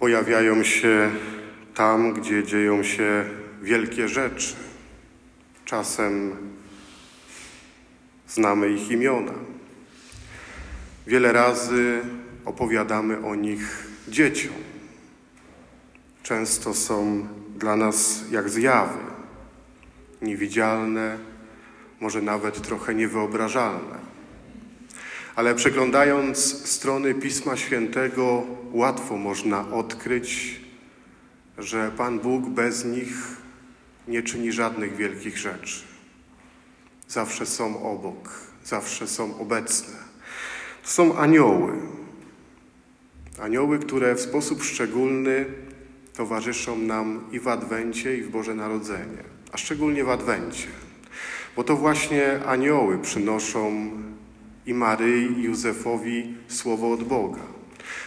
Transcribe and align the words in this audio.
pojawiają 0.00 0.64
się 0.64 1.10
tam, 1.74 2.12
gdzie 2.12 2.44
dzieją 2.44 2.82
się 2.82 3.24
wielkie 3.62 4.08
rzeczy. 4.08 4.54
Czasem 5.64 6.36
znamy 8.28 8.70
ich 8.70 8.90
imiona. 8.90 9.32
Wiele 11.06 11.32
razy 11.32 12.00
opowiadamy 12.44 13.26
o 13.26 13.34
nich 13.34 13.86
dzieciom. 14.08 14.54
Często 16.22 16.74
są 16.74 17.28
dla 17.56 17.76
nas 17.76 18.24
jak 18.30 18.48
zjawy, 18.48 18.98
niewidzialne, 20.22 21.18
może 22.00 22.22
nawet 22.22 22.62
trochę 22.62 22.94
niewyobrażalne. 22.94 24.09
Ale 25.40 25.54
przeglądając 25.54 26.68
strony 26.68 27.14
Pisma 27.14 27.56
Świętego, 27.56 28.46
łatwo 28.72 29.16
można 29.16 29.70
odkryć, 29.70 30.60
że 31.58 31.90
Pan 31.96 32.18
Bóg 32.18 32.48
bez 32.48 32.84
nich 32.84 33.12
nie 34.08 34.22
czyni 34.22 34.52
żadnych 34.52 34.96
wielkich 34.96 35.38
rzeczy. 35.38 35.80
Zawsze 37.08 37.46
są 37.46 37.82
obok, 37.82 38.30
zawsze 38.64 39.06
są 39.06 39.38
obecne. 39.38 39.94
To 40.82 40.88
są 40.88 41.18
anioły. 41.18 41.72
Anioły, 43.38 43.78
które 43.78 44.14
w 44.14 44.20
sposób 44.20 44.62
szczególny 44.62 45.44
towarzyszą 46.16 46.78
nam 46.78 47.24
i 47.32 47.40
w 47.40 47.48
Adwencie, 47.48 48.16
i 48.16 48.22
w 48.22 48.30
Boże 48.30 48.54
Narodzenie, 48.54 49.24
a 49.52 49.58
szczególnie 49.58 50.04
w 50.04 50.08
Adwencie. 50.08 50.68
Bo 51.56 51.64
to 51.64 51.76
właśnie 51.76 52.44
anioły 52.46 52.98
przynoszą 52.98 53.90
i 54.66 54.74
Maryi, 54.74 55.42
Józefowi 55.42 56.34
słowo 56.48 56.92
od 56.92 57.04
Boga. 57.04 57.42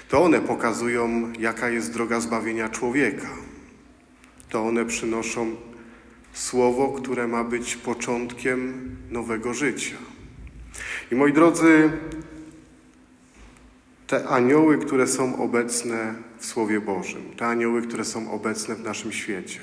To 0.09 0.23
one 0.23 0.41
pokazują, 0.41 1.33
jaka 1.39 1.69
jest 1.69 1.93
droga 1.93 2.19
zbawienia 2.19 2.69
człowieka. 2.69 3.29
To 4.49 4.65
one 4.65 4.85
przynoszą 4.85 5.55
słowo, 6.33 6.91
które 6.91 7.27
ma 7.27 7.43
być 7.43 7.75
początkiem 7.75 8.89
nowego 9.11 9.53
życia. 9.53 9.95
I 11.11 11.15
moi 11.15 11.33
drodzy, 11.33 11.91
te 14.07 14.27
anioły, 14.27 14.77
które 14.77 15.07
są 15.07 15.43
obecne 15.43 16.15
w 16.37 16.45
Słowie 16.45 16.81
Bożym, 16.81 17.23
te 17.37 17.45
anioły, 17.45 17.81
które 17.81 18.05
są 18.05 18.31
obecne 18.31 18.75
w 18.75 18.83
naszym 18.83 19.11
świecie, 19.11 19.59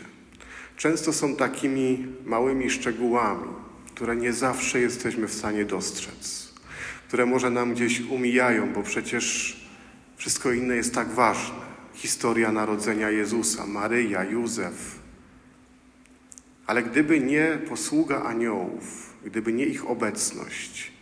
często 0.77 1.13
są 1.13 1.37
takimi 1.37 2.07
małymi 2.25 2.71
szczegółami, 2.71 3.49
które 3.95 4.17
nie 4.17 4.33
zawsze 4.33 4.81
jesteśmy 4.81 5.29
w 5.29 5.35
stanie 5.35 5.65
dostrzec, 5.65 6.50
które 7.11 7.27
może 7.27 7.51
nam 7.51 7.75
gdzieś 7.75 8.01
umijają, 8.01 8.73
bo 8.73 8.83
przecież 8.83 9.57
wszystko 10.17 10.53
inne 10.53 10.77
jest 10.77 10.95
tak 10.95 11.09
ważne. 11.09 11.55
Historia 11.95 12.53
narodzenia 12.53 13.11
Jezusa, 13.11 13.67
Maryja, 13.67 14.25
Józef. 14.25 14.99
Ale 16.67 16.83
gdyby 16.83 17.21
nie 17.21 17.59
posługa 17.69 18.23
aniołów, 18.23 19.15
gdyby 19.25 19.53
nie 19.53 19.65
ich 19.65 19.91
obecność, 19.91 20.93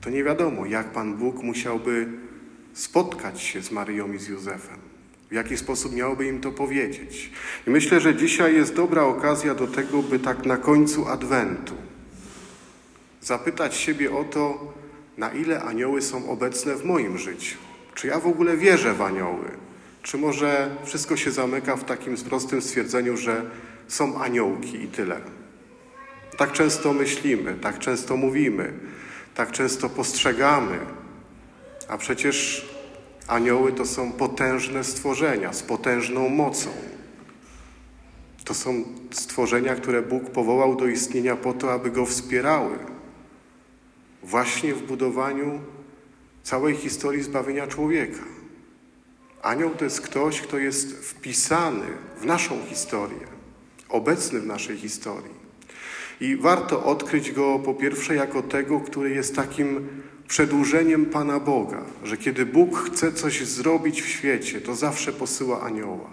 to 0.00 0.10
nie 0.10 0.24
wiadomo, 0.24 0.66
jak 0.66 0.92
Pan 0.92 1.16
Bóg 1.16 1.42
musiałby 1.42 2.06
spotkać 2.72 3.40
się 3.42 3.62
z 3.62 3.70
Maryją 3.70 4.12
i 4.12 4.18
z 4.18 4.28
Józefem. 4.28 4.78
W 5.30 5.34
jaki 5.34 5.56
sposób 5.56 5.94
miałoby 5.94 6.26
im 6.26 6.40
to 6.40 6.52
powiedzieć. 6.52 7.30
I 7.66 7.70
myślę, 7.70 8.00
że 8.00 8.16
dzisiaj 8.16 8.54
jest 8.54 8.74
dobra 8.74 9.02
okazja 9.02 9.54
do 9.54 9.66
tego, 9.66 10.02
by 10.02 10.18
tak 10.18 10.46
na 10.46 10.56
końcu 10.56 11.08
Adwentu 11.08 11.74
zapytać 13.22 13.76
siebie 13.76 14.16
o 14.16 14.24
to, 14.24 14.72
na 15.16 15.32
ile 15.32 15.62
anioły 15.62 16.02
są 16.02 16.30
obecne 16.30 16.74
w 16.74 16.84
moim 16.84 17.18
życiu. 17.18 17.58
Czy 17.94 18.06
ja 18.06 18.20
w 18.20 18.26
ogóle 18.26 18.56
wierzę 18.56 18.94
w 18.94 19.02
anioły? 19.02 19.50
Czy 20.02 20.18
może 20.18 20.76
wszystko 20.84 21.16
się 21.16 21.30
zamyka 21.30 21.76
w 21.76 21.84
takim 21.84 22.16
prostym 22.16 22.62
stwierdzeniu, 22.62 23.16
że 23.16 23.50
są 23.88 24.22
aniołki 24.22 24.82
i 24.82 24.88
tyle? 24.88 25.20
Tak 26.36 26.52
często 26.52 26.92
myślimy, 26.92 27.54
tak 27.54 27.78
często 27.78 28.16
mówimy, 28.16 28.72
tak 29.34 29.52
często 29.52 29.88
postrzegamy, 29.88 30.78
a 31.88 31.98
przecież 31.98 32.66
anioły 33.26 33.72
to 33.72 33.86
są 33.86 34.12
potężne 34.12 34.84
stworzenia 34.84 35.52
z 35.52 35.62
potężną 35.62 36.28
mocą. 36.28 36.70
To 38.44 38.54
są 38.54 38.84
stworzenia, 39.10 39.74
które 39.74 40.02
Bóg 40.02 40.30
powołał 40.30 40.76
do 40.76 40.86
istnienia 40.86 41.36
po 41.36 41.52
to, 41.52 41.72
aby 41.72 41.90
go 41.90 42.06
wspierały. 42.06 42.91
Właśnie 44.22 44.74
w 44.74 44.82
budowaniu 44.82 45.60
całej 46.42 46.76
historii 46.76 47.22
zbawienia 47.22 47.66
człowieka. 47.66 48.22
Anioł 49.42 49.70
to 49.70 49.84
jest 49.84 50.00
ktoś, 50.00 50.40
kto 50.40 50.58
jest 50.58 50.92
wpisany 50.92 51.86
w 52.20 52.24
naszą 52.24 52.58
historię, 52.66 53.26
obecny 53.88 54.40
w 54.40 54.46
naszej 54.46 54.78
historii. 54.78 55.42
I 56.20 56.36
warto 56.36 56.84
odkryć 56.84 57.32
go 57.32 57.58
po 57.58 57.74
pierwsze 57.74 58.14
jako 58.14 58.42
tego, 58.42 58.80
który 58.80 59.10
jest 59.10 59.36
takim 59.36 59.88
przedłużeniem 60.28 61.06
Pana 61.06 61.40
Boga, 61.40 61.82
że 62.04 62.16
kiedy 62.16 62.46
Bóg 62.46 62.78
chce 62.78 63.12
coś 63.12 63.46
zrobić 63.46 64.02
w 64.02 64.08
świecie, 64.08 64.60
to 64.60 64.74
zawsze 64.74 65.12
posyła 65.12 65.60
anioła. 65.60 66.10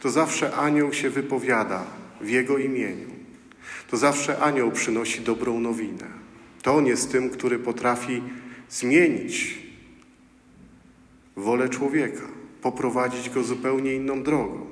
To 0.00 0.10
zawsze 0.10 0.56
anioł 0.56 0.92
się 0.92 1.10
wypowiada 1.10 1.84
w 2.20 2.28
Jego 2.28 2.58
imieniu. 2.58 3.08
To 3.90 3.96
zawsze 3.96 4.38
anioł 4.38 4.70
przynosi 4.70 5.20
dobrą 5.20 5.60
nowinę. 5.60 6.23
To 6.64 6.74
on 6.74 6.86
jest 6.86 7.12
tym, 7.12 7.30
który 7.30 7.58
potrafi 7.58 8.22
zmienić 8.70 9.58
wolę 11.36 11.68
człowieka, 11.68 12.22
poprowadzić 12.62 13.30
go 13.30 13.42
zupełnie 13.42 13.94
inną 13.94 14.22
drogą. 14.22 14.66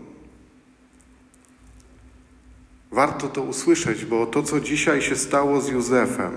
Warto 2.90 3.28
to 3.28 3.42
usłyszeć, 3.42 4.04
bo 4.04 4.26
to, 4.26 4.42
co 4.42 4.60
dzisiaj 4.60 5.02
się 5.02 5.16
stało 5.16 5.60
z 5.60 5.68
Józefem 5.68 6.32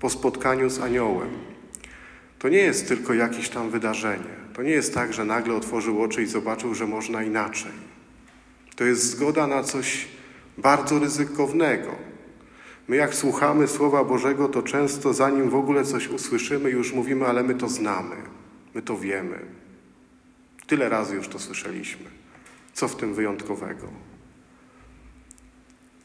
po 0.00 0.10
spotkaniu 0.10 0.70
z 0.70 0.80
aniołem, 0.80 1.30
to 2.38 2.48
nie 2.48 2.58
jest 2.58 2.88
tylko 2.88 3.14
jakieś 3.14 3.48
tam 3.48 3.70
wydarzenie. 3.70 4.34
To 4.54 4.62
nie 4.62 4.70
jest 4.70 4.94
tak, 4.94 5.12
że 5.12 5.24
nagle 5.24 5.54
otworzył 5.54 6.02
oczy 6.02 6.22
i 6.22 6.26
zobaczył, 6.26 6.74
że 6.74 6.86
można 6.86 7.22
inaczej. 7.22 7.72
To 8.76 8.84
jest 8.84 9.10
zgoda 9.10 9.46
na 9.46 9.62
coś 9.62 10.08
bardzo 10.58 10.98
ryzykownego. 10.98 12.13
My, 12.88 12.96
jak 12.96 13.14
słuchamy 13.14 13.68
Słowa 13.68 14.04
Bożego, 14.04 14.48
to 14.48 14.62
często 14.62 15.14
zanim 15.14 15.50
w 15.50 15.54
ogóle 15.54 15.84
coś 15.84 16.08
usłyszymy, 16.08 16.70
już 16.70 16.92
mówimy, 16.92 17.26
ale 17.26 17.42
my 17.42 17.54
to 17.54 17.68
znamy, 17.68 18.16
my 18.74 18.82
to 18.82 18.98
wiemy. 18.98 19.38
Tyle 20.66 20.88
razy 20.88 21.14
już 21.14 21.28
to 21.28 21.38
słyszeliśmy. 21.38 22.06
Co 22.72 22.88
w 22.88 22.96
tym 22.96 23.14
wyjątkowego? 23.14 23.88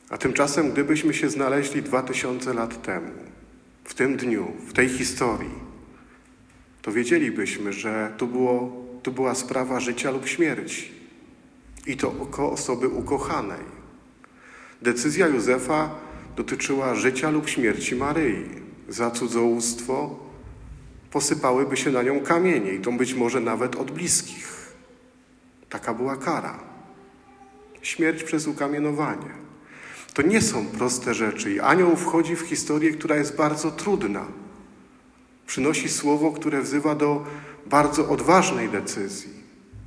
A 0.09 0.18
tymczasem, 0.18 0.72
gdybyśmy 0.72 1.13
się 1.13 1.29
znaleźli 1.29 1.81
dwa 1.81 2.01
tysiące 2.01 2.53
lat 2.53 2.81
temu, 2.81 3.12
w 3.84 3.94
tym 3.94 4.18
dniu, 4.18 4.51
w 4.68 4.73
tej 4.73 4.89
historii, 4.89 5.69
to 6.81 6.91
wiedzielibyśmy, 6.91 7.73
że 7.73 8.13
tu, 8.18 8.28
było, 8.28 8.85
była 9.16 9.35
sprawa 9.35 9.79
życia 9.79 10.12
lub 10.12 10.28
śmierci. 10.28 10.91
I 11.88 11.97
to 11.97 12.07
oko 12.19 12.51
osoby 12.51 12.88
ukochanej. 12.88 13.79
Decyzja 14.81 15.28
Józefa 15.28 15.95
dotyczyła 16.35 16.95
życia 16.95 17.29
lub 17.29 17.50
śmierci 17.50 17.95
Maryi. 17.95 18.45
Za 18.90 19.12
cudzołóstwo 19.12 20.19
posypałyby 21.12 21.78
się 21.78 21.91
na 21.91 22.03
nią 22.03 22.19
kamienie 22.19 22.73
i 22.73 22.79
to 22.79 22.91
być 22.91 23.13
może 23.13 23.41
nawet 23.41 23.75
od 23.75 23.91
bliskich. 23.91 24.73
Taka 25.69 25.94
była 25.94 26.18
kara. 26.18 26.59
Śmierć 27.81 28.23
przez 28.23 28.47
ukamienowanie. 28.47 29.39
To 30.13 30.22
nie 30.22 30.41
są 30.41 30.66
proste 30.66 31.13
rzeczy 31.13 31.53
i 31.53 31.59
anioł 31.59 31.95
wchodzi 31.95 32.35
w 32.35 32.41
historię, 32.41 32.91
która 32.91 33.16
jest 33.16 33.35
bardzo 33.35 33.72
trudna. 33.72 34.25
Przynosi 35.47 35.89
słowo, 35.89 36.31
które 36.31 36.62
wzywa 36.62 36.95
do 36.95 37.25
bardzo 37.66 38.09
odważnej 38.09 38.69
decyzji. 38.69 39.39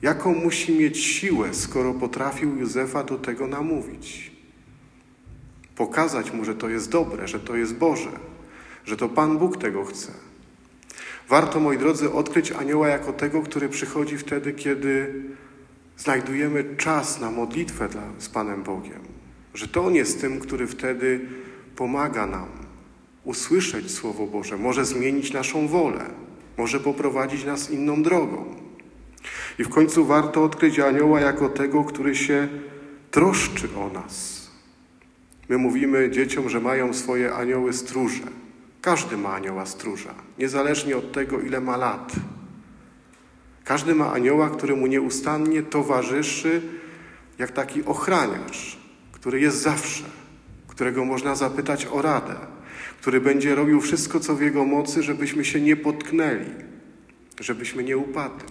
Jaką 0.03 0.35
musi 0.35 0.75
mieć 0.75 0.99
siłę, 0.99 1.55
skoro 1.55 1.95
potrafił 1.95 2.57
Józefa 2.57 3.05
do 3.05 3.19
tego 3.19 3.47
namówić? 3.47 4.33
Pokazać 5.77 6.33
mu, 6.33 6.45
że 6.45 6.55
to 6.55 6.69
jest 6.69 6.91
dobre, 6.91 7.29
że 7.29 7.41
to 7.41 7.57
jest 7.57 7.75
Boże, 7.75 8.11
że 8.85 8.97
to 8.97 9.09
Pan 9.09 9.39
Bóg 9.39 9.57
tego 9.57 9.85
chce. 9.85 10.13
Warto, 11.29 11.61
moi 11.61 11.79
drodzy, 11.79 12.13
odkryć 12.13 12.53
anioła 12.53 12.89
jako 12.89 13.13
tego, 13.13 13.43
który 13.43 13.69
przychodzi 13.69 14.19
wtedy, 14.19 14.53
kiedy 14.53 15.23
znajdujemy 15.97 16.77
czas 16.77 17.21
na 17.21 17.31
modlitwę 17.31 17.89
dla, 17.89 18.03
z 18.19 18.29
Panem 18.29 18.63
Bogiem. 18.63 19.01
Że 19.55 19.69
to 19.69 19.85
On 19.85 19.95
jest 19.95 20.21
tym, 20.21 20.41
który 20.41 20.67
wtedy 20.67 21.21
pomaga 21.77 22.27
nam 22.27 22.47
usłyszeć 23.25 23.91
Słowo 23.91 24.27
Boże, 24.27 24.57
może 24.57 24.85
zmienić 24.85 25.33
naszą 25.33 25.69
wolę, 25.69 26.05
może 26.59 26.81
poprowadzić 26.81 27.45
nas 27.45 27.71
inną 27.71 28.03
drogą. 28.03 28.55
I 29.59 29.65
w 29.65 29.69
końcu 29.69 30.05
warto 30.05 30.45
odkryć 30.45 30.79
anioła 30.79 31.21
jako 31.21 31.49
tego, 31.49 31.85
który 31.85 32.15
się 32.15 32.49
troszczy 33.11 33.69
o 33.77 33.89
nas. 33.89 34.42
My 35.53 35.59
mówimy 35.59 36.11
dzieciom, 36.11 36.49
że 36.49 36.61
mają 36.61 36.95
swoje 36.95 37.35
anioły 37.35 37.73
stróże. 37.73 38.23
Każdy 38.81 39.17
ma 39.17 39.35
anioła 39.35 39.67
stróża, 39.67 40.15
niezależnie 40.39 40.97
od 40.97 41.13
tego, 41.13 41.41
ile 41.41 41.61
ma 41.61 41.77
lat. 41.77 42.13
Każdy 43.65 43.95
ma 43.95 44.13
anioła, 44.13 44.51
który 44.51 44.77
mu 44.77 44.87
nieustannie 44.87 45.63
towarzyszy, 45.63 46.63
jak 47.39 47.51
taki 47.51 47.85
ochraniacz, 47.85 48.79
który 49.13 49.41
jest 49.41 49.63
zawsze, 49.63 50.05
którego 50.69 51.05
można 51.05 51.35
zapytać 51.35 51.87
o 51.87 52.03
radę, 52.03 52.37
który 53.01 53.21
będzie 53.21 53.55
robił 53.55 53.81
wszystko, 53.81 54.21
co 54.21 54.35
w 54.35 54.43
jego 54.43 54.65
mocy, 54.65 55.03
żebyśmy 55.03 55.45
się 55.45 55.61
nie 55.61 55.77
potknęli, 55.77 56.51
żebyśmy 57.41 57.85
nie 57.85 57.97
upadli. 57.97 58.49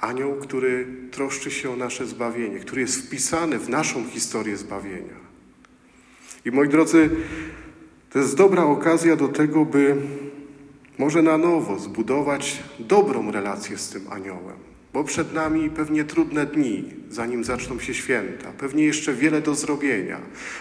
Anioł, 0.00 0.36
który 0.36 0.86
troszczy 1.10 1.50
się 1.50 1.70
o 1.70 1.76
nasze 1.76 2.06
zbawienie, 2.06 2.58
który 2.58 2.80
jest 2.80 3.06
wpisany 3.06 3.58
w 3.58 3.68
naszą 3.68 4.04
historię 4.04 4.56
zbawienia. 4.56 5.29
I 6.44 6.50
moi 6.50 6.68
drodzy, 6.68 7.10
to 8.10 8.18
jest 8.18 8.36
dobra 8.36 8.64
okazja 8.64 9.16
do 9.16 9.28
tego, 9.28 9.64
by 9.64 9.96
może 10.98 11.22
na 11.22 11.38
nowo 11.38 11.78
zbudować 11.78 12.62
dobrą 12.78 13.32
relację 13.32 13.78
z 13.78 13.88
tym 13.88 14.02
aniołem, 14.10 14.56
bo 14.92 15.04
przed 15.04 15.32
nami 15.32 15.70
pewnie 15.70 16.04
trudne 16.04 16.46
dni, 16.46 16.84
zanim 17.10 17.44
zaczną 17.44 17.78
się 17.78 17.94
święta, 17.94 18.52
pewnie 18.58 18.84
jeszcze 18.84 19.14
wiele 19.14 19.40
do 19.40 19.54
zrobienia, 19.54 20.20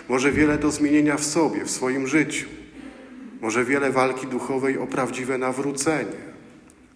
może 0.09 0.31
wiele 0.31 0.57
do 0.57 0.71
zmienienia 0.71 1.17
w 1.17 1.25
sobie, 1.25 1.65
w 1.65 1.71
swoim 1.71 2.07
życiu, 2.07 2.47
może 3.41 3.65
wiele 3.65 3.91
walki 3.91 4.27
duchowej 4.27 4.77
o 4.77 4.87
prawdziwe 4.87 5.37
nawrócenie. 5.37 6.29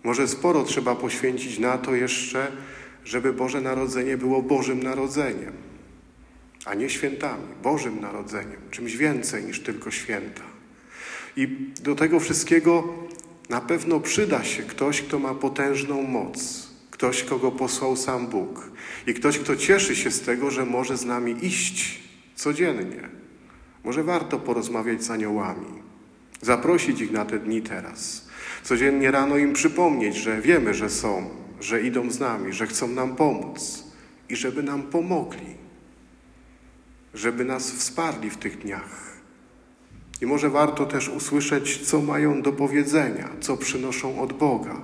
Może 0.03 0.27
sporo 0.27 0.63
trzeba 0.63 0.95
poświęcić 0.95 1.59
na 1.59 1.77
to 1.77 1.95
jeszcze, 1.95 2.51
żeby 3.05 3.33
Boże 3.33 3.61
Narodzenie 3.61 4.17
było 4.17 4.41
Bożym 4.41 4.83
Narodzeniem, 4.83 5.53
a 6.65 6.73
nie 6.73 6.89
świętami, 6.89 7.43
Bożym 7.63 8.01
Narodzeniem, 8.01 8.61
czymś 8.71 8.97
więcej 8.97 9.43
niż 9.43 9.59
tylko 9.59 9.91
święta. 9.91 10.43
I 11.35 11.47
do 11.81 11.95
tego 11.95 12.19
wszystkiego 12.19 12.93
na 13.49 13.61
pewno 13.61 13.99
przyda 13.99 14.43
się 14.43 14.63
ktoś, 14.63 15.01
kto 15.01 15.19
ma 15.19 15.33
potężną 15.33 16.03
moc, 16.03 16.67
ktoś, 16.91 17.23
kogo 17.23 17.51
posłał 17.51 17.95
sam 17.95 18.27
Bóg 18.27 18.71
i 19.07 19.13
ktoś, 19.13 19.39
kto 19.39 19.55
cieszy 19.55 19.95
się 19.95 20.11
z 20.11 20.21
tego, 20.21 20.51
że 20.51 20.65
może 20.65 20.97
z 20.97 21.05
nami 21.05 21.45
iść 21.45 21.99
codziennie. 22.35 23.09
Może 23.83 24.03
warto 24.03 24.39
porozmawiać 24.39 25.03
z 25.03 25.11
aniołami, 25.11 25.83
zaprosić 26.41 27.01
ich 27.01 27.11
na 27.11 27.25
te 27.25 27.39
dni 27.39 27.61
teraz. 27.61 28.27
Codziennie 28.63 29.11
rano 29.11 29.37
im 29.37 29.53
przypomnieć, 29.53 30.15
że 30.15 30.41
wiemy, 30.41 30.73
że 30.73 30.89
są, 30.89 31.29
że 31.59 31.81
idą 31.81 32.11
z 32.11 32.19
nami, 32.19 32.53
że 32.53 32.67
chcą 32.67 32.87
nam 32.87 33.15
pomóc 33.15 33.83
i 34.29 34.35
żeby 34.35 34.63
nam 34.63 34.83
pomogli, 34.83 35.55
żeby 37.13 37.45
nas 37.45 37.71
wsparli 37.71 38.29
w 38.29 38.37
tych 38.37 38.59
dniach. 38.59 39.13
I 40.21 40.25
może 40.25 40.49
warto 40.49 40.85
też 40.85 41.09
usłyszeć, 41.09 41.87
co 41.87 42.01
mają 42.01 42.41
do 42.41 42.53
powiedzenia, 42.53 43.29
co 43.39 43.57
przynoszą 43.57 44.21
od 44.21 44.33
Boga, 44.33 44.81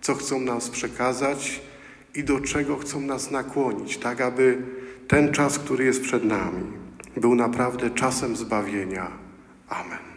co 0.00 0.14
chcą 0.14 0.40
nas 0.40 0.70
przekazać 0.70 1.60
i 2.14 2.24
do 2.24 2.40
czego 2.40 2.76
chcą 2.76 3.00
nas 3.00 3.30
nakłonić, 3.30 3.98
tak 3.98 4.20
aby 4.20 4.62
ten 5.08 5.32
czas, 5.32 5.58
który 5.58 5.84
jest 5.84 6.02
przed 6.02 6.24
nami, 6.24 6.64
był 7.16 7.34
naprawdę 7.34 7.90
czasem 7.90 8.36
zbawienia. 8.36 9.10
Amen. 9.68 10.09